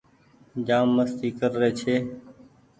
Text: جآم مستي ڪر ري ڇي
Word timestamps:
جآم 0.67 0.87
مستي 0.95 1.29
ڪر 1.39 1.51
ري 1.61 1.69
ڇي 1.79 1.95